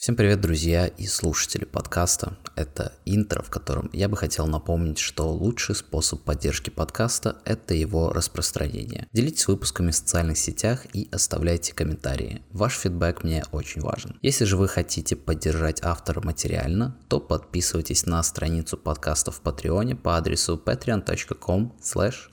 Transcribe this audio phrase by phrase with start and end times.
[0.00, 2.38] Всем привет, друзья и слушатели подкаста.
[2.56, 8.10] Это интро, в котором я бы хотел напомнить, что лучший способ поддержки подкаста– это его
[8.10, 9.08] распространение.
[9.12, 12.42] Делитесь выпусками в социальных сетях и оставляйте комментарии.
[12.50, 14.18] Ваш фидбэк мне очень важен.
[14.22, 20.16] Если же вы хотите поддержать автора материально, то подписывайтесь на страницу подкаста в Патреоне по
[20.16, 22.30] адресу patreon.com slash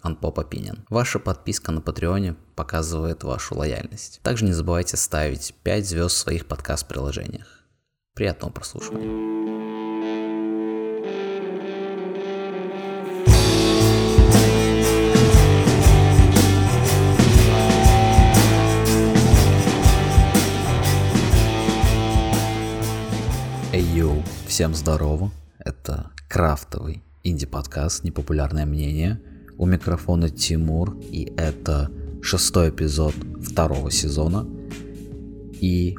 [0.90, 4.22] Ваша подписка на Патреоне показывает вашу лояльность.
[4.24, 7.57] Также не забывайте ставить 5 звезд в своих подкаст-приложениях.
[8.18, 9.06] Приятного прослушивания.
[23.72, 25.30] Йоу, всем здорово.
[25.60, 29.22] Это крафтовый инди-подкаст «Непопулярное мнение».
[29.60, 31.92] У микрофона Тимур, и это
[32.24, 34.48] шестой эпизод второго сезона.
[35.62, 35.96] И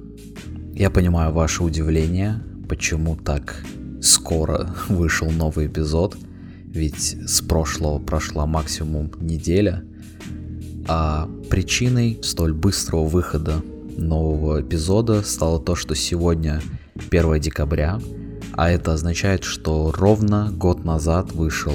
[0.78, 3.64] я понимаю ваше удивление, почему так
[4.00, 6.16] скоро вышел новый эпизод,
[6.66, 9.82] ведь с прошлого прошла максимум неделя,
[10.86, 13.60] а причиной столь быстрого выхода
[13.96, 16.62] нового эпизода стало то, что сегодня
[17.10, 17.98] 1 декабря,
[18.52, 21.74] а это означает, что ровно год назад вышел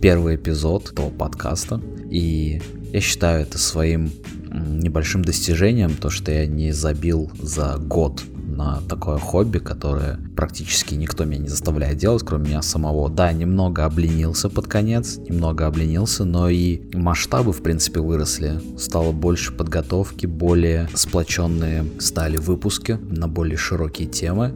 [0.00, 2.60] первый эпизод этого подкаста, и
[2.92, 4.10] я считаю это своим
[4.50, 11.24] небольшим достижением, то, что я не забил за год на такое хобби, которое практически никто
[11.24, 13.08] меня не заставляет делать, кроме меня самого.
[13.08, 18.60] Да, немного обленился под конец, немного обленился, но и масштабы, в принципе, выросли.
[18.78, 24.54] Стало больше подготовки, более сплоченные стали выпуски на более широкие темы.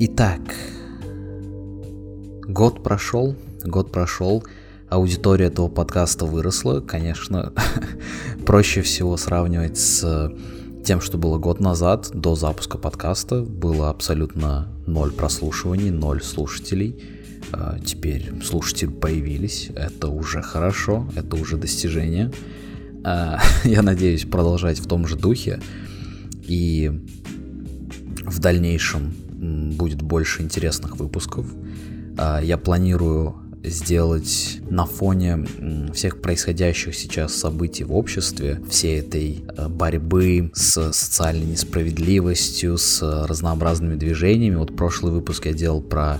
[0.00, 0.40] Итак,
[2.48, 4.42] год прошел, год прошел,
[4.88, 6.80] аудитория этого подкаста выросла.
[6.80, 7.52] Конечно,
[8.46, 10.32] проще всего сравнивать с
[10.84, 17.02] тем, что было год назад, до запуска подкаста, было абсолютно ноль прослушиваний, ноль слушателей.
[17.52, 22.32] А, теперь слушатели появились, это уже хорошо, это уже достижение.
[23.04, 25.60] А, я надеюсь продолжать в том же духе,
[26.42, 26.90] и
[28.24, 29.12] в дальнейшем
[29.76, 31.46] будет больше интересных выпусков.
[32.18, 35.46] А, я планирую сделать на фоне
[35.94, 43.94] всех происходящих сейчас событий в обществе, всей этой э, борьбы с социальной несправедливостью, с разнообразными
[43.94, 44.56] движениями.
[44.56, 46.18] Вот прошлый выпуск я делал про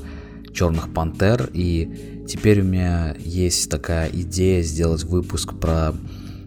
[0.52, 5.94] черных пантер, и теперь у меня есть такая идея сделать выпуск про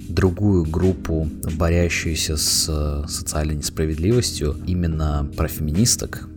[0.07, 1.27] другую группу,
[1.57, 6.29] борящуюся с социальной несправедливостью, именно про феминисток.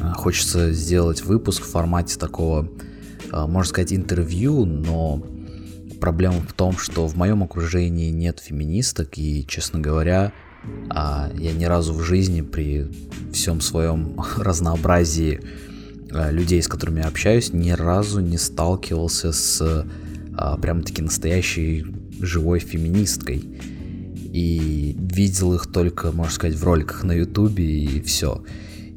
[0.00, 2.68] Э, хочется сделать выпуск в формате такого
[3.32, 5.22] можно сказать, интервью, но
[6.00, 10.32] проблема в том, что в моем окружении нет феминисток, и, честно говоря,
[10.90, 12.86] а, я ни разу в жизни при
[13.32, 15.40] всем своем разнообразии
[16.10, 19.86] а, людей, с которыми я общаюсь, ни разу не сталкивался с
[20.62, 21.84] прям-таки настоящей
[22.20, 23.42] живой феминисткой.
[24.32, 28.44] И видел их только, можно сказать, в роликах на ютубе и все.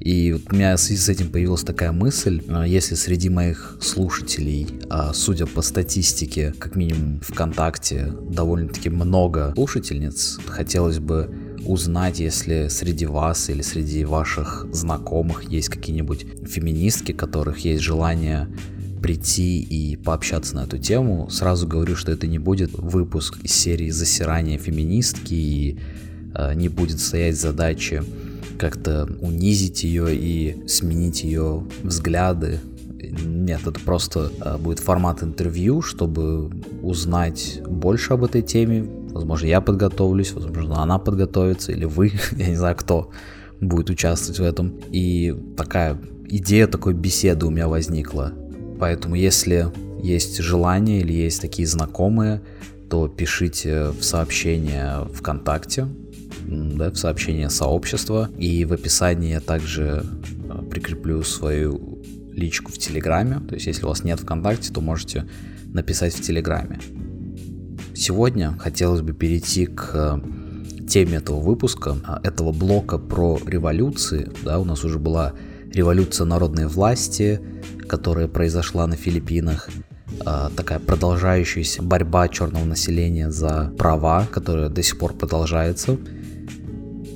[0.01, 3.77] И вот у меня в связи с этим появилась такая мысль, а, если среди моих
[3.79, 11.29] слушателей, а, судя по статистике, как минимум ВКонтакте, довольно-таки много слушательниц, хотелось бы
[11.65, 18.47] узнать, если среди вас или среди ваших знакомых есть какие-нибудь феминистки, которых есть желание
[19.03, 21.29] прийти и пообщаться на эту тему.
[21.29, 25.79] Сразу говорю, что это не будет выпуск из серии засирания феминистки и
[26.33, 28.03] э, не будет стоять задачи
[28.61, 32.59] как-то унизить ее и сменить ее взгляды.
[32.99, 36.51] Нет, это просто а, будет формат интервью, чтобы
[36.83, 38.83] узнать больше об этой теме.
[38.83, 43.09] Возможно, я подготовлюсь, возможно, она подготовится, или вы, я не знаю, кто
[43.59, 44.79] будет участвовать в этом.
[44.91, 48.31] И такая идея такой беседы у меня возникла.
[48.79, 49.69] Поэтому, если
[50.03, 52.43] есть желание или есть такие знакомые,
[52.91, 55.87] то пишите в сообщение ВКонтакте,
[56.47, 58.29] да, в сообщение сообщества.
[58.37, 60.03] И в описании я также
[60.49, 62.01] э, прикреплю свою
[62.31, 63.41] личку в Телеграме.
[63.47, 65.27] То есть, если у вас нет ВКонтакте, то можете
[65.65, 66.79] написать в Телеграме.
[67.93, 74.29] Сегодня хотелось бы перейти к э, теме этого выпуска, э, этого блока про революции.
[74.43, 75.33] Да, у нас уже была
[75.73, 77.39] революция народной власти,
[77.87, 79.69] которая произошла на Филиппинах
[80.55, 85.97] такая продолжающаяся борьба черного населения за права, которая до сих пор продолжается.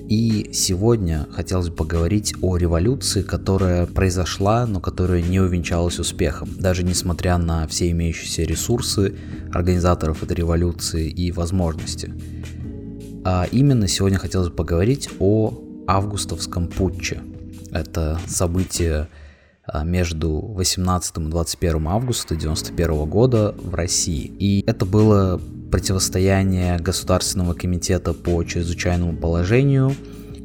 [0.07, 6.49] И сегодня хотелось бы поговорить о революции, которая произошла, но которая не увенчалась успехом.
[6.59, 9.15] Даже несмотря на все имеющиеся ресурсы
[9.51, 12.13] организаторов этой революции и возможности.
[13.23, 15.53] А именно сегодня хотелось бы поговорить о
[15.87, 17.21] августовском путче.
[17.71, 19.09] Это событие
[19.65, 24.31] а, между 18 и 21 августа 1991 года в России.
[24.39, 25.41] И это было
[25.75, 29.93] противостояние Государственного комитета по чрезвычайному положению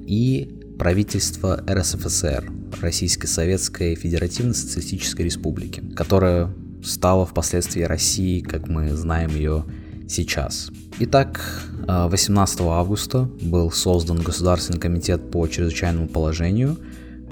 [0.05, 2.51] и правительства РСФСР,
[2.81, 9.67] Российской Советской Федеративной Социалистической Республики, которая стала впоследствии Россией, как мы знаем ее
[10.09, 10.73] сейчас.
[10.99, 11.41] Итак,
[11.87, 16.77] 18 августа был создан Государственный комитет по чрезвычайному положению,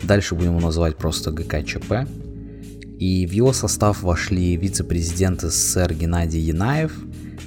[0.04, 2.06] дальше будем его называть просто ГКЧП,
[3.00, 6.92] и в его состав вошли вице-президент СССР Геннадий Янаев,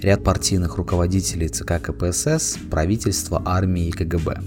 [0.02, 4.42] ряд партийных руководителей ЦК КПСС, правительства, армии и КГБ.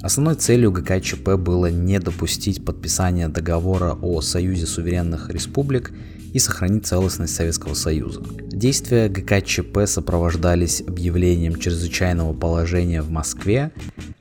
[0.00, 5.92] Основной целью ГКЧП было не допустить подписания договора о Союзе суверенных республик
[6.34, 8.20] и сохранить целостность Советского Союза.
[8.50, 13.72] Действия ГКЧП сопровождались объявлением чрезвычайного положения в Москве,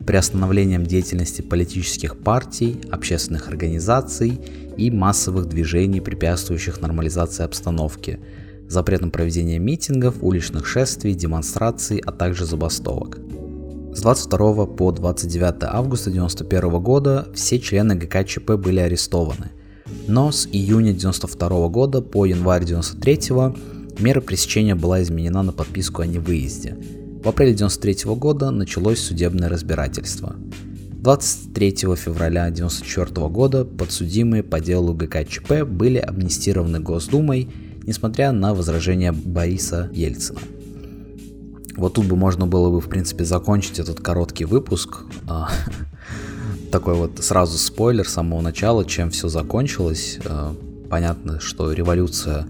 [0.05, 4.39] приостановлением деятельности политических партий, общественных организаций
[4.77, 8.19] и массовых движений, препятствующих нормализации обстановки,
[8.69, 13.19] запретом проведения митингов, уличных шествий, демонстраций, а также забастовок.
[13.94, 19.51] С 22 по 29 августа 1991 года все члены ГКЧП были арестованы–
[20.07, 26.06] но с июня 1992 года по январь 1993 мера пресечения была изменена на подписку о
[26.06, 26.75] невыезде.
[27.24, 30.36] В апреле 1993 года началось судебное разбирательство.
[31.04, 37.50] 23 февраля 1994 года подсудимые по делу ГКЧП были амнистированы Госдумой,
[37.85, 40.39] несмотря на возражения Бориса Ельцина.
[41.75, 45.00] Вот тут бы можно было бы, в принципе, закончить этот короткий выпуск.
[45.27, 45.50] А,
[46.71, 50.19] такой вот сразу спойлер с самого начала, чем все закончилось.
[50.24, 50.53] Э,
[50.89, 52.47] понятно, что революция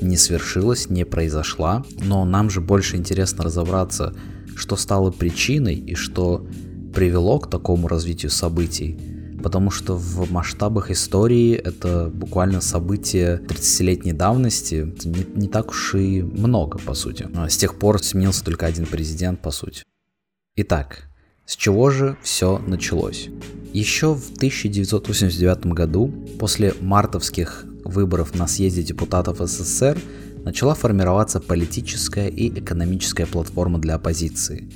[0.00, 4.14] не свершилась, не произошла, но нам же больше интересно разобраться,
[4.56, 6.46] что стало причиной и что
[6.94, 8.98] привело к такому развитию событий.
[9.42, 16.22] Потому что в масштабах истории это буквально событие 30-летней давности, не, не так уж и
[16.22, 17.28] много, по сути.
[17.48, 19.82] С тех пор сменился только один президент, по сути.
[20.56, 21.08] Итак,
[21.46, 23.28] с чего же все началось?
[23.72, 29.98] Еще в 1989 году, после мартовских выборов на съезде депутатов СССР,
[30.44, 34.68] начала формироваться политическая и экономическая платформа для оппозиции.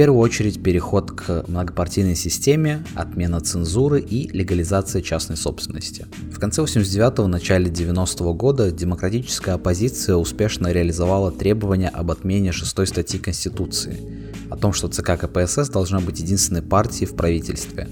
[0.00, 6.06] Первую очередь переход к многопартийной системе, отмена цензуры и легализация частной собственности.
[6.32, 13.20] В конце 89-го, начале 90-го года демократическая оппозиция успешно реализовала требования об отмене шестой статьи
[13.20, 14.00] Конституции–
[14.50, 17.86] о том, что ЦК КПСС должна быть единственной партией в правительстве.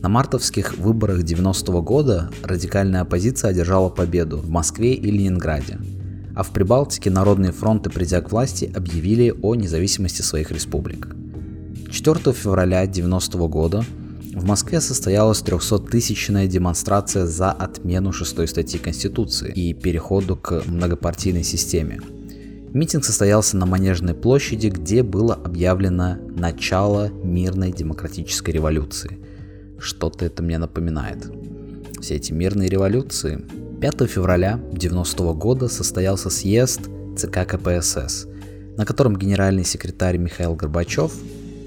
[0.00, 5.78] На мартовских выборах 90 -го года радикальная оппозиция одержала победу в Москве и Ленинграде,
[6.34, 11.14] а в Прибалтике народные фронты, придя к власти, объявили о независимости своих республик.
[11.94, 13.84] 4 февраля 90 -го года
[14.34, 22.00] в Москве состоялась 300-тысячная демонстрация за отмену шестой статьи Конституции и переходу к многопартийной системе–
[22.74, 29.16] Митинг состоялся на Манежной площади, где было объявлено начало мирной демократической революции.
[29.78, 31.24] Что-то это мне напоминает.
[32.00, 33.46] Все эти мирные революции.
[33.80, 36.80] 5 февраля 90 -го года состоялся съезд
[37.16, 38.26] ЦК КПСС,
[38.76, 41.12] на котором генеральный секретарь Михаил Горбачев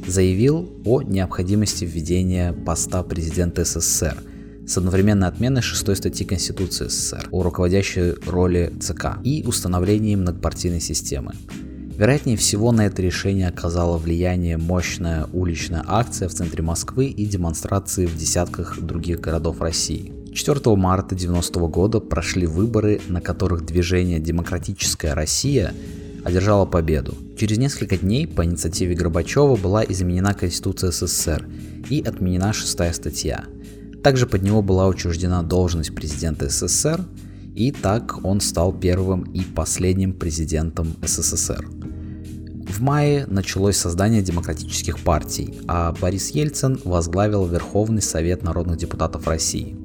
[0.07, 4.17] заявил о необходимости введения поста президента СССР–
[4.67, 11.33] с одновременной отменой шестой статьи Конституции СССР о руководящей роли ЦК и установлением многопартийной системы.
[11.97, 18.05] Вероятнее всего на это решение оказало влияние мощная уличная акция в центре Москвы и демонстрации
[18.05, 20.13] в десятках других городов России.
[20.33, 25.73] 4 марта 1990 года прошли выборы, на которых движение «Демократическая Россия»
[26.27, 27.15] одержала победу.
[27.37, 31.47] Через несколько дней по инициативе Горбачева была изменена Конституция СССР
[31.89, 33.45] и отменена шестая статья–
[34.07, 37.03] также под него была учреждена должность президента СССР,
[37.55, 41.67] и так он стал первым и последним президентом СССР.
[41.67, 49.75] В мае началось создание демократических партий, а Борис Ельцин возглавил Верховный Совет народных депутатов России.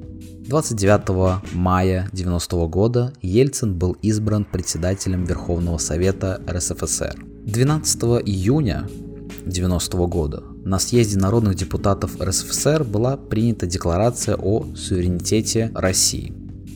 [0.53, 7.25] 29 мая 1990 года Ельцин был избран председателем Верховного Совета РСФСР.
[7.47, 16.31] 12 июня 1990 года на съезде народных депутатов РСФСР была принята декларация о суверенитете России.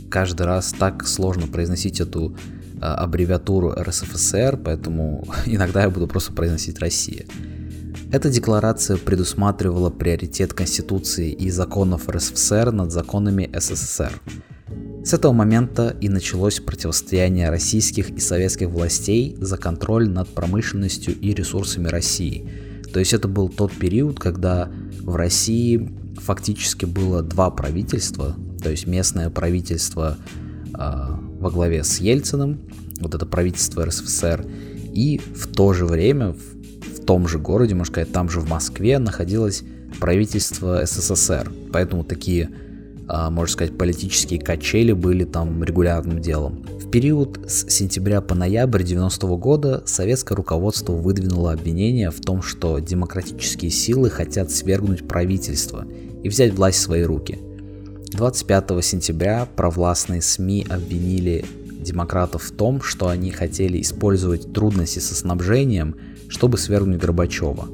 [0.10, 2.36] Каждый раз так сложно произносить эту
[2.78, 7.28] э, аббревиатуру РСФСР, поэтому иногда я буду просто произносить Россия.
[8.12, 14.14] Эта декларация предусматривала приоритет Конституции и законов РСФСР над законами СССР.
[15.04, 21.34] С этого момента и началось противостояние российских и советских властей за контроль над промышленностью и
[21.34, 22.50] ресурсами России–
[22.92, 24.72] то есть это был тот период, когда
[25.02, 30.18] в России фактически было два правительства, то есть местное правительство
[30.74, 30.78] э,
[31.40, 32.60] во главе с Ельциным,
[33.00, 34.46] вот это правительство РСФСР,
[34.94, 36.57] и в то же время в,
[37.08, 39.64] том же городе, можно сказать, там же в Москве находилось
[40.00, 41.50] правительство СССР.
[41.72, 42.50] Поэтому такие,
[43.10, 46.66] э, можно сказать, политические качели были там регулярным делом.
[46.80, 52.42] В период с сентября по ноябрь 90 -го года советское руководство выдвинуло обвинение в том,
[52.42, 55.86] что демократические силы хотят свергнуть правительство
[56.24, 57.40] и взять власть в свои руки.
[58.12, 61.46] 25 сентября провластные СМИ обвинили
[61.82, 65.96] демократов в том, что они хотели использовать трудности со снабжением,
[66.30, 67.68] чтобы свергнуть Горбачева.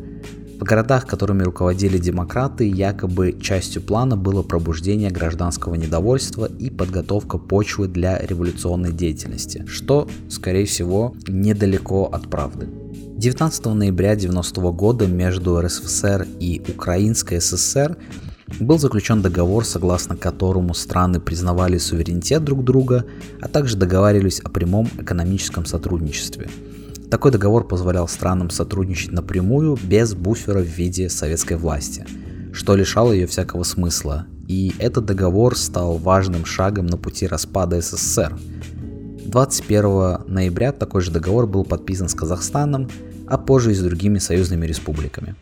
[0.60, 7.88] В городах, которыми руководили демократы, якобы частью плана было пробуждение гражданского недовольства и подготовка почвы
[7.88, 12.70] для революционной деятельности, что, скорее всего, недалеко от правды.
[13.18, 17.98] 19 ноября 1990 года между РСФСР и Украинской ССР
[18.60, 23.06] был заключен договор, согласно которому страны признавали суверенитет друг друга,
[23.42, 26.50] а также договаривались о прямом экономическом сотрудничестве.
[27.14, 32.08] Такой договор позволял странам сотрудничать напрямую, без буфера в виде советской власти,
[32.54, 38.36] что лишало ее всякого смысла, и этот договор стал важным шагом на пути распада СССР.
[39.28, 42.90] 21 ноября такой же договор был подписан с Казахстаном,
[43.28, 45.36] а позже и с другими союзными республиками.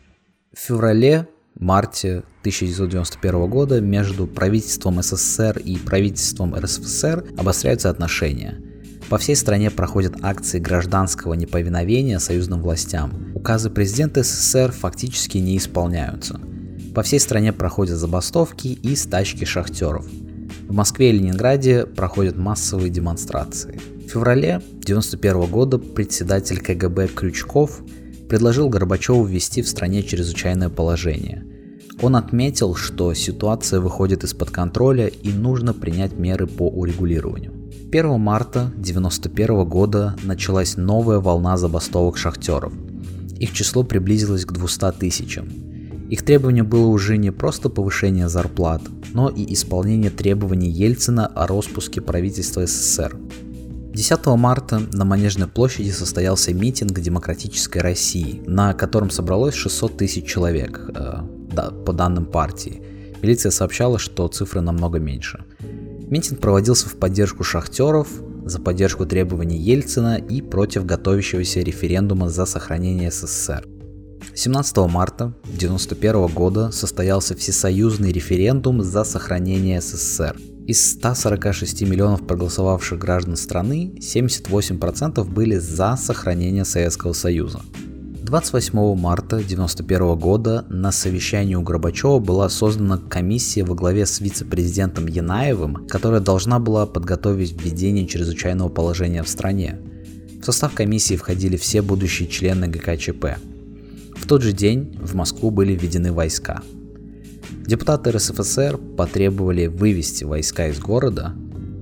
[0.54, 8.62] В феврале марте 1991 года между правительством СССР и правительством РСФСР обостряются отношения.
[9.12, 13.34] По всей стране проходят акции гражданского неповиновения союзным властям.
[13.36, 16.40] Указы президента СССР фактически не исполняются.
[16.96, 20.08] По всей стране проходят забастовки и стачки шахтеров.
[20.70, 23.82] В Москве и Ленинграде проходят массовые демонстрации.
[24.08, 27.82] В феврале 1991 года председатель КГБ Крючков
[28.30, 31.44] предложил Горбачеву ввести в стране чрезвычайное положение.
[32.02, 37.61] Он отметил, что ситуация выходит из-под контроля и нужно принять меры по урегулированию.
[37.92, 42.72] 1 марта 1991 года началась новая волна забастовок шахтеров.
[43.38, 45.50] Их число приблизилось к 200 тысячам.
[46.10, 48.82] Их требование было уже не просто повышение зарплат,
[49.12, 53.18] но и исполнение требований Ельцина о распуске правительства СССР.
[53.94, 60.90] 10 марта на Манежной площади состоялся митинг Демократической России, на котором собралось 600 тысяч человек,
[60.96, 62.82] э, да, по данным партии.
[63.22, 65.44] Милиция сообщала, что цифры намного меньше.
[66.12, 68.10] Митинг проводился в поддержку шахтеров,
[68.44, 73.66] за поддержку требований Ельцина и против готовящегося референдума за сохранение СССР.
[74.36, 80.36] 17 марта 1991 года состоялся всесоюзный референдум за сохранение СССР.
[80.68, 87.62] Из 146 миллионов проголосовавших граждан страны 78% были за сохранение Советского Союза.
[88.22, 95.08] 28 марта 1991 года на совещании у Горбачева была создана комиссия во главе с вице-президентом
[95.08, 99.80] Янаевым, которая должна была подготовить введение чрезвычайного положения в стране.
[100.40, 103.38] В состав комиссии входили все будущие члены ГКЧП.
[104.16, 106.62] В тот же день в Москву были введены войска.
[107.66, 111.34] Депутаты РСФСР потребовали вывести войска из города,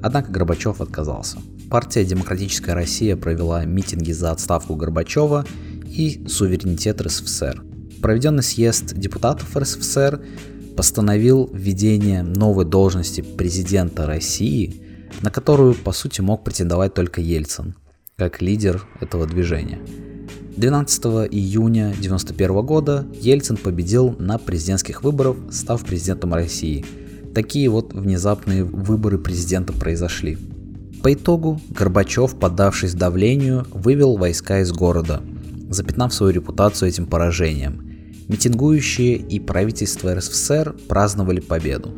[0.01, 1.39] однако Горбачев отказался.
[1.69, 5.45] Партия «Демократическая Россия» провела митинги за отставку Горбачева
[5.89, 7.63] и суверенитет РСФСР.
[8.01, 10.21] Проведенный съезд депутатов РСФСР
[10.77, 14.81] постановил введение новой должности президента России,
[15.21, 17.75] на которую, по сути, мог претендовать только Ельцин,
[18.15, 19.79] как лидер этого движения.
[20.55, 26.85] 12 июня 1991 года Ельцин победил на президентских выборах, став президентом России.
[27.33, 30.37] Такие вот внезапные выборы президента произошли.
[31.03, 35.21] По итогу Горбачев, поддавшись давлению, вывел войска из города–
[35.69, 37.89] запятнав свою репутацию этим поражением.
[38.27, 41.93] Митингующие и правительство РСФСР праздновали победу.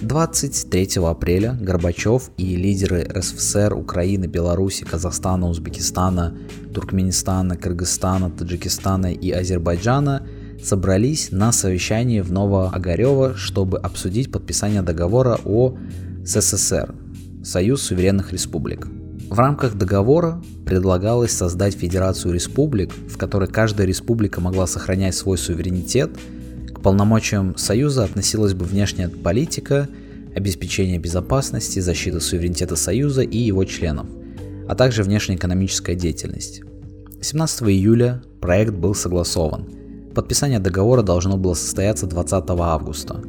[0.00, 6.36] 23 апреля Горбачев и лидеры РСФСР, Украины, Беларуси, Казахстана, Узбекистана,
[6.72, 10.26] Туркменистана, Кыргызстана, Таджикистана и Азербайджана
[10.62, 15.76] собрались на совещании в Новоогарево, чтобы обсудить подписание договора о
[16.24, 16.94] СССР–
[17.44, 18.88] Союз суверенных республик–
[19.30, 26.10] в рамках договора предлагалось создать Федерацию республик, в которой каждая республика могла сохранять свой суверенитет.
[26.74, 29.88] К полномочиям Союза относилась бы внешняя политика,
[30.34, 34.06] обеспечение безопасности, защита суверенитета Союза и его членов,
[34.66, 36.62] а также внешнеэкономическая деятельность.
[37.20, 39.68] 17 июля проект был согласован.
[40.14, 43.22] Подписание договора должно было состояться 20 августа.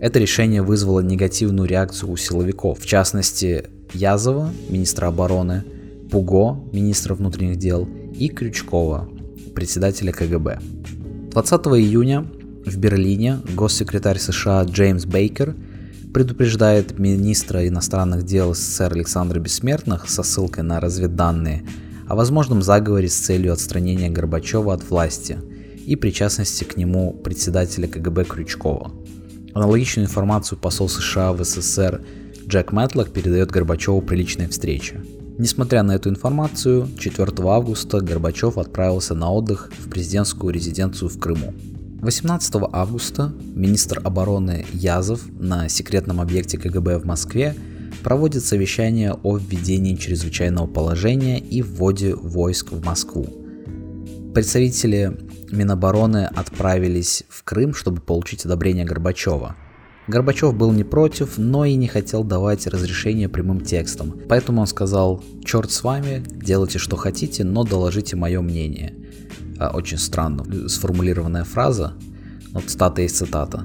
[0.00, 5.64] Это решение вызвало негативную реакцию у силовиков, в частности, Язова, министра обороны,
[6.10, 9.08] Пуго, министра внутренних дел, и Крючкова,
[9.54, 10.60] председателя КГБ.
[11.30, 12.26] 20 июня
[12.66, 15.54] В Берлине госсекретарь США Джеймс Бейкер
[16.12, 21.64] предупреждает министра иностранных дел СССР Александра Бессмертных со ссылкой на разведданные
[22.06, 25.38] о возможном заговоре с целью отстранения Горбачева от власти
[25.86, 28.92] и причастности к нему председателя КГБ Крючкова.
[29.54, 32.04] Аналогичную информацию посол США в СССР
[32.52, 35.00] Джек Мэтлок передает Горбачеву при личной встрече.
[35.38, 41.54] Несмотря на эту информацию, 4 августа Горбачев отправился на отдых в президентскую резиденцию в Крыму.
[42.02, 47.54] 18 августа министр обороны Язов на секретном объекте КГБ в Москве
[48.02, 53.26] проводит совещание о введении чрезвычайного положения и вводе войск в Москву.
[54.34, 55.16] Представители
[55.50, 59.56] Минобороны отправились в Крым, чтобы получить одобрение Горбачева.
[60.08, 64.20] Горбачев был не против, но и не хотел давать разрешение прямым текстом.
[64.28, 68.94] Поэтому он сказал, черт с вами, делайте что хотите, но доложите мое мнение.
[69.58, 71.94] А, очень странно сформулированная фраза,
[72.52, 73.64] но цитата есть цитата.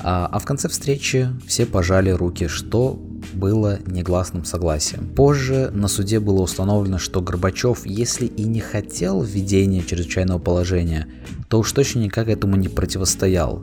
[0.00, 3.00] А, а в конце встречи все пожали руки, что
[3.32, 5.08] было негласным согласием.
[5.08, 11.08] Позже на суде было установлено, что Горбачев, если и не хотел введения чрезвычайного положения,
[11.48, 13.62] то уж точно никак этому не противостоял.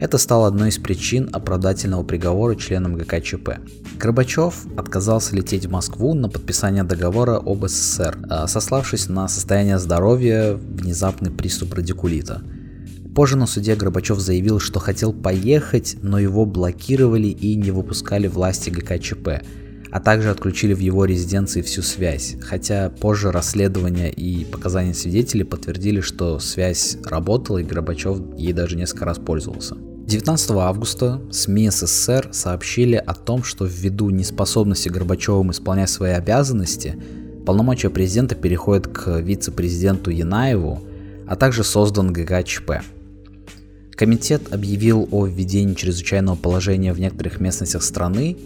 [0.00, 3.60] Это стало одной из причин оправдательного приговора членам ГКЧП.
[3.98, 10.54] Горбачев отказался лететь в Москву на подписание договора об СССР, а, сославшись на состояние здоровья,
[10.54, 12.42] внезапный приступ радикулита–
[13.14, 18.70] Позже на суде Горбачев заявил, что хотел поехать, но его блокировали и не выпускали власти
[18.70, 19.42] ГКЧП,
[19.90, 26.00] а также отключили в его резиденции всю связь, хотя позже расследования и показания свидетелей подтвердили,
[26.00, 29.76] что связь работала и Горбачев ей даже несколько раз пользовался.
[30.06, 36.96] 19 августа СМИ СССР сообщили о том, что ввиду неспособности Горбачевым исполнять свои обязанности,
[37.46, 40.80] полномочия президента переходят к вице-президенту Янаеву,
[41.28, 42.82] а также создан ГКЧП.
[43.92, 48.36] Комитет объявил о введении чрезвычайного положения в некоторых местностях страны,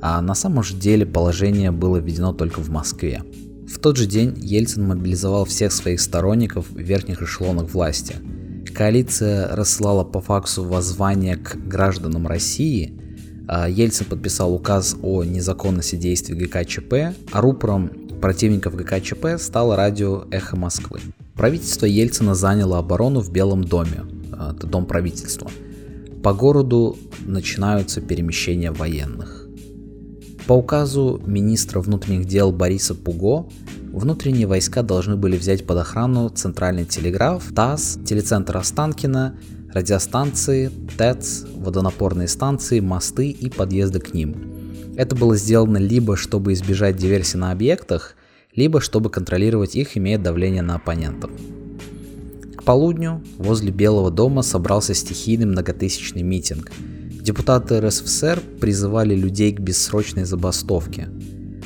[0.00, 3.22] а на самом же деле положение было введено только в Москве.
[3.68, 8.16] В тот же день Ельцин мобилизовал всех своих сторонников в верхних эшелонах власти.
[8.74, 12.98] Коалиция рассылала по факсу воззвание к гражданам России,
[13.46, 20.56] а Ельцин подписал указ о незаконности действий ГКЧП, а рупором противников ГКЧП стало радио «Эхо
[20.56, 21.00] Москвы».
[21.34, 25.50] Правительство Ельцина заняло оборону в Белом доме, это дом правительства.
[26.22, 29.39] По городу начинаются перемещения военных.
[30.46, 33.48] По указу министра внутренних дел Бориса Пуго,
[33.92, 39.36] внутренние войска должны были взять под охрану Центральный телеграф, ТАСС, телецентр Останкина,
[39.72, 44.36] радиостанции, ТЭЦ, водонапорные станции, мосты и подъезды к ним.
[44.96, 48.16] Это было сделано либо чтобы избежать диверсии на объектах,
[48.54, 51.30] либо чтобы контролировать их, имея давление на оппонентов.
[52.56, 56.72] К полудню возле Белого дома собрался стихийный многотысячный митинг.
[57.20, 61.08] Депутаты РСФСР призывали людей к бессрочной забастовке.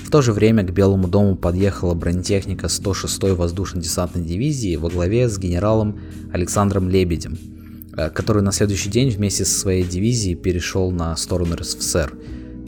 [0.05, 5.39] В то же время к Белому дому подъехала бронетехника 106-й воздушно-десантной дивизии во главе с
[5.39, 6.01] генералом
[6.33, 7.39] Александром Лебедем,
[7.97, 12.13] э, который на следующий день вместе со своей дивизией перешел на сторону РСФСР.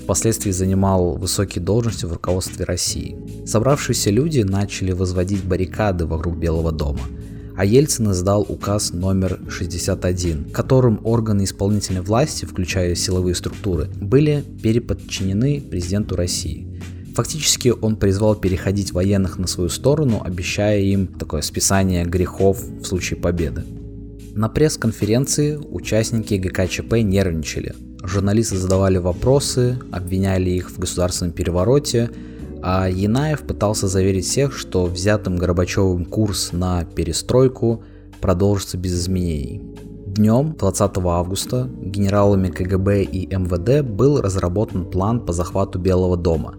[0.05, 3.17] Впоследствии занимал высокие должности в руководстве России.
[3.45, 7.01] Собравшиеся люди начали возводить баррикады вокруг Белого дома–
[7.57, 15.61] а Ельцин издал указ номер 61, которым органы исполнительной власти, включая силовые структуры, были переподчинены
[15.61, 16.81] президенту России.
[17.15, 23.19] Фактически он призвал переходить военных на свою сторону, обещая им такое списание грехов в случае
[23.19, 23.65] победы.
[24.35, 27.75] На пресс-конференции участники ГКЧП нервничали.
[28.03, 32.11] Журналисты задавали вопросы, обвиняли их в государственном перевороте,
[32.69, 37.85] а Янаев пытался заверить всех, что взятым Горбачевым курс на перестройку
[38.21, 39.63] продолжится без изменений.
[40.07, 46.57] Днем 20 августа генералами КГБ и МВД был разработан план по захвату Белого дома.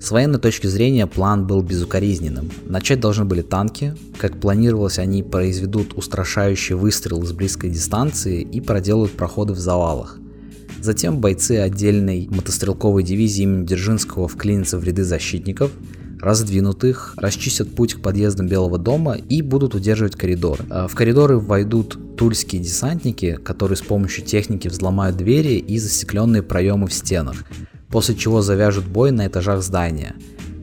[0.00, 2.50] С военной точки зрения план был безукоризненным.
[2.66, 9.12] Начать должны были танки, как планировалось они произведут устрашающий выстрел с близкой дистанции и проделают
[9.12, 10.18] проходы в завалах.
[10.84, 15.70] Затем бойцы отдельной мотострелковой дивизии имени Дзержинского вклинятся в ряды защитников,
[16.20, 20.60] раздвинут их, расчистят путь к подъездам Белого дома и будут удерживать коридор.
[20.68, 26.86] А в коридоры войдут тульские десантники, которые с помощью техники взломают двери и застекленные проемы
[26.86, 27.46] в стенах,
[27.88, 30.14] после чего завяжут бой на этажах здания.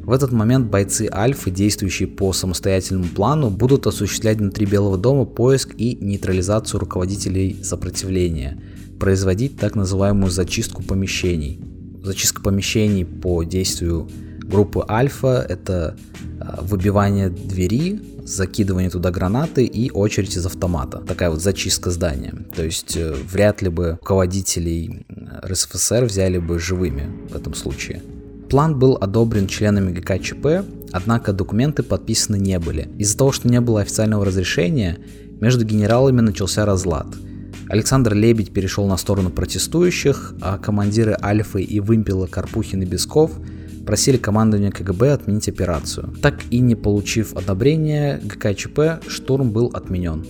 [0.03, 5.73] В этот момент бойцы Альфы, действующие по самостоятельному плану, будут осуществлять внутри Белого дома поиск
[5.75, 8.61] и нейтрализацию руководителей сопротивления–
[9.01, 11.59] производить так называемую зачистку помещений.
[12.03, 14.07] Зачистка помещений по действию
[14.43, 15.97] группы альфа– это
[16.39, 20.99] а, выбивание двери закидывание туда гранаты и очередь из автомата.
[20.99, 22.45] Такая вот зачистка здания.
[22.55, 25.03] То есть э, вряд ли бы руководителей
[25.43, 28.03] РСФСР взяли бы живыми в этом случае.
[28.51, 32.87] План был одобрен членами ГКЧП, однако документы подписаны не были.
[32.99, 34.99] Из-за того, что не было официального разрешения,
[35.39, 37.07] между генералами начался разлад.
[37.71, 43.31] Александр Лебедь перешел на сторону протестующих, а командиры Альфы и Вымпела Карпухин и Бесков
[43.85, 46.13] просили командование КГБ отменить операцию.
[46.21, 50.25] Так и не получив одобрения ГКЧП, штурм был отменен.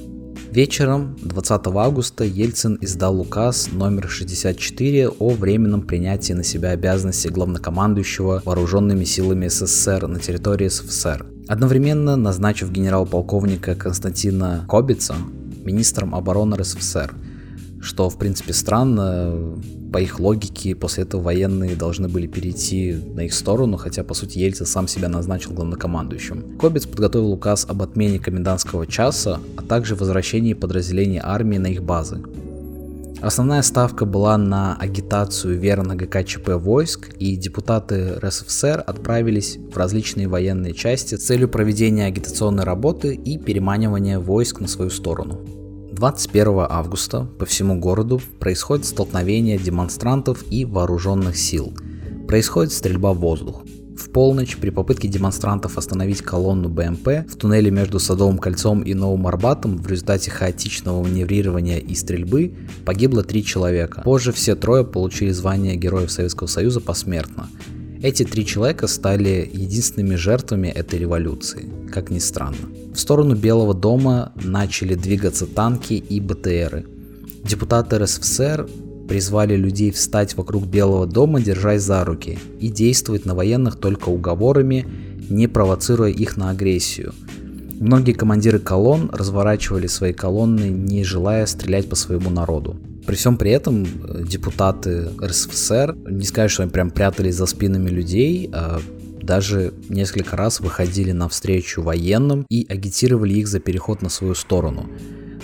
[0.51, 8.43] Вечером 20 августа Ельцин издал указ номер 64 о временном принятии на себя обязанностей главнокомандующего
[8.45, 11.25] вооруженными силами СССР на территории СССР.
[11.47, 15.15] Одновременно назначив генерал-полковника Константина Кобица
[15.65, 17.13] министром обороны РСФСР,
[17.81, 19.57] что в принципе странно,
[19.91, 24.39] по их логике после этого военные должны были перейти на их сторону, хотя по сути
[24.39, 26.57] Ельцин сам себя назначил главнокомандующим.
[26.59, 32.21] Кобец подготовил указ об отмене комендантского часа, а также возвращении подразделений армии на их базы.
[33.21, 40.73] Основная ставка была на агитацию верных ГКЧП войск, и депутаты РСФСР отправились в различные военные
[40.73, 45.60] части с целью проведения агитационной работы и переманивания войск на свою сторону.
[46.01, 51.75] 21 августа по всему городу происходит столкновение демонстрантов и вооруженных сил.
[52.27, 53.61] Происходит стрельба в воздух.
[53.95, 59.27] В полночь при попытке демонстрантов остановить колонну БМП в туннеле между Садовым кольцом и Новым
[59.27, 64.01] Арбатом в результате хаотичного маневрирования и стрельбы погибло три человека.
[64.01, 67.47] Позже все трое получили звание Героев Советского Союза посмертно.
[68.03, 72.69] Эти три человека стали единственными жертвами этой революции, как ни странно.
[72.95, 76.87] В сторону Белого дома начали двигаться танки и БТРы.
[77.43, 78.67] Депутаты РСФСР
[79.07, 84.87] призвали людей встать вокруг Белого дома, держась за руки, и действовать на военных только уговорами,
[85.29, 87.13] не провоцируя их на агрессию.
[87.79, 92.77] Многие командиры колонн разворачивали свои колонны, не желая стрелять по своему народу.
[93.05, 97.89] При всем при этом э, депутаты РСФСР, не сказать, что они прям прятались за спинами
[97.89, 98.79] людей, а
[99.21, 104.89] даже несколько раз выходили навстречу военным и агитировали их за переход на свою сторону,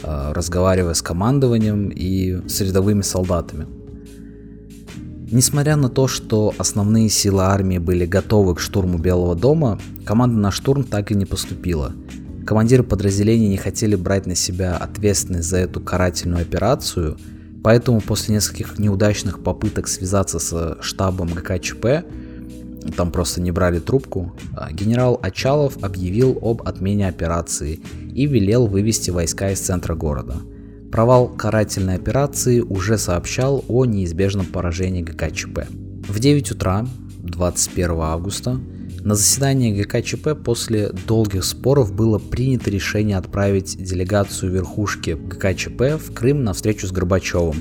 [0.03, 3.67] а, разговаривая с командованием и с рядовыми солдатами.
[5.29, 10.51] Несмотря на то, что основные силы армии были готовы к штурму Белого дома, команда на
[10.51, 11.93] штурм так и не поступила.
[12.45, 17.17] Командиры подразделений не хотели брать на себя ответственность за эту карательную операцию–
[17.67, 22.05] Поэтому после нескольких неудачных попыток связаться с штабом ГКЧП,
[22.95, 27.81] там просто не брали трубку, а, генерал Очалов объявил об отмене операции
[28.13, 30.37] и велел вывести войска из центра города.
[30.93, 35.67] Провал карательной операции уже сообщал о неизбежном поражении ГКЧП.
[36.07, 36.87] В 9 утра
[37.19, 38.61] 21 августа
[39.07, 46.43] на заседании ГКЧП после долгих споров было принято решение отправить делегацию верхушки ГКЧП в Крым
[46.43, 47.55] на встречу с Горбачевым,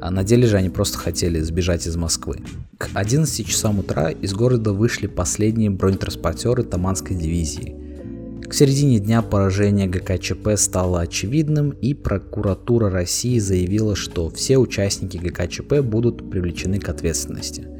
[0.00, 2.40] а на деле же они просто хотели сбежать из Москвы.
[2.76, 7.76] К 11 часам утра из города вышли последние бронетранспортеры Таманской дивизии.
[8.48, 15.82] К середине дня поражение ГКЧП стало очевидным, и прокуратура России заявила, что все участники ГКЧП
[15.82, 17.68] будут привлечены к ответственности–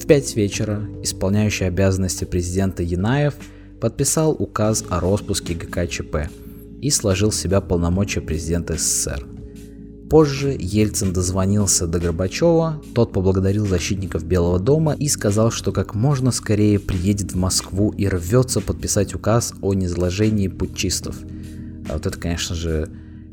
[0.00, 3.34] в 5 вечера исполняющий обязанности президента Янаев
[3.80, 6.30] подписал указ о распуске ГКЧП
[6.80, 9.26] и сложил в себя полномочия президента СССР.
[10.08, 16.32] Позже Ельцин дозвонился до Горбачева, тот поблагодарил защитников Белого дома и сказал, что как можно
[16.32, 21.16] скорее приедет в Москву и рвется подписать указ о низложении путчистов.
[21.88, 22.88] А вот это, конечно же,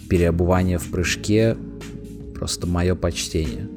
[0.09, 1.57] переобувание в прыжке,
[2.35, 3.69] просто мое почтение.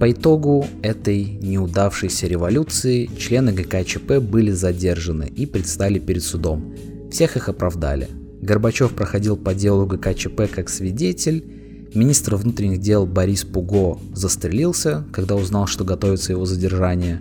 [0.00, 6.74] По итогу этой неудавшейся революции члены ГКЧП были задержаны и предстали перед судом.
[7.12, 8.08] Всех их оправдали.
[8.40, 11.44] Горбачев проходил по делу ГКЧП как свидетель,
[11.92, 17.20] министр внутренних дел Борис Пуго застрелился, когда узнал, что готовится его задержание.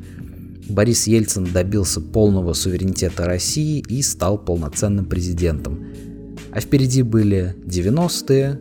[0.69, 5.85] Борис Ельцин добился полного суверенитета России и стал полноценным президентом.
[6.51, 8.57] А впереди были 90-е,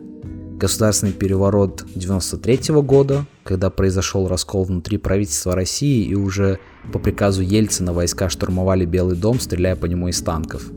[0.57, 6.59] государственный переворот 93 года, когда произошел раскол внутри правительства России и уже
[6.93, 10.69] по приказу Ельцина войска штурмовали Белый дом, стреляя по нему из танков.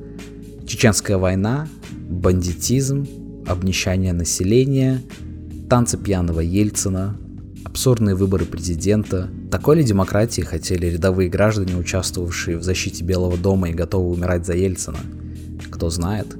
[0.66, 1.68] Чеченская война,
[2.08, 3.06] бандитизм,
[3.46, 5.02] обнищание населения,
[5.68, 7.14] танцы пьяного Ельцина,
[7.62, 9.28] абсурдные выборы президента.
[9.50, 14.54] Такой ли демократии хотели рядовые граждане, участвовавшие в защите Белого дома и готовы умирать за
[14.54, 15.00] Ельцина?
[15.70, 16.38] Кто знает.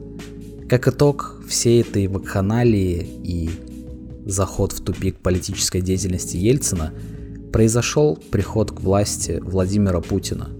[0.66, 3.50] Как итог всей этой вакханалии и
[4.24, 6.92] заход в тупик политической деятельности Ельцина
[7.52, 10.50] произошел приход к власти Владимира Путина.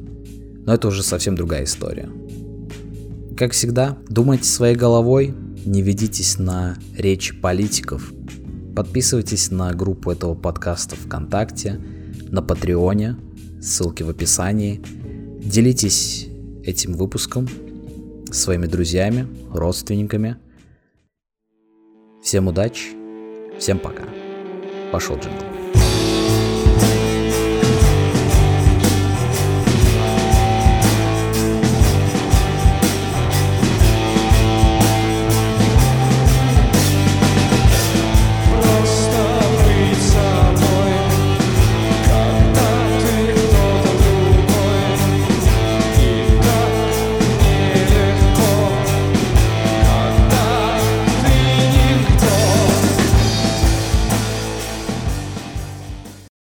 [0.65, 2.09] Но это уже совсем другая история.
[3.37, 8.13] Как всегда, думайте своей головой, не ведитесь на речи политиков.
[8.77, 11.81] Подписывайтесь на группу этого подкаста ВКонтакте,
[12.31, 13.17] на Патреоне,
[13.61, 14.83] ссылки в описании.
[15.43, 16.29] Делитесь
[16.65, 17.49] этим выпуском
[18.31, 20.37] своими друзьями, родственниками.
[22.23, 23.02] Всем удачи,
[23.63, 24.03] всем пока.
[24.91, 25.52] Пошел джингл.